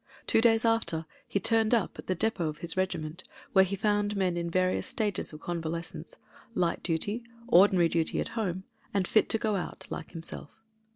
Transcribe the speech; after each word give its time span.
Two 0.25 0.41
days 0.41 0.65
after 0.65 1.05
he 1.27 1.39
turned 1.39 1.75
up 1.75 1.99
at 1.99 2.07
the 2.07 2.15
depot 2.15 2.49
of 2.49 2.57
his 2.57 2.75
regiment, 2.75 3.23
where 3.53 3.63
he 3.63 3.77
foiuid 3.77 4.15
men 4.15 4.35
in 4.35 4.49
various 4.49 4.87
stages 4.87 5.31
of 5.31 5.41
convalescence— 5.41 6.15
^light 6.55 6.81
duty, 6.81 7.23
ordinary 7.47 7.87
duty 7.87 8.19
at 8.19 8.29
home, 8.29 8.63
and 8.95 9.07
fit 9.07 9.29
to 9.29 9.37
go 9.37 9.55
out 9.55 9.85
like 9.91 10.13
himself. 10.13 10.49